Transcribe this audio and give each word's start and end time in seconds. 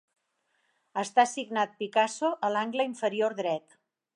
Està 1.01 1.25
signat 1.33 1.77
Picasso 1.83 2.33
a 2.49 2.53
l'angle 2.57 2.89
inferior 2.93 3.37
dret. 3.43 3.79